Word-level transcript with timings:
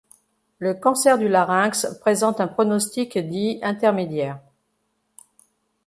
Le 0.57 0.73
cancer 0.73 1.19
du 1.19 1.27
larynx 1.29 1.85
présente 1.99 2.41
un 2.41 2.47
pronostic 2.47 3.19
dit 3.19 3.59
intermédiaire. 3.61 4.39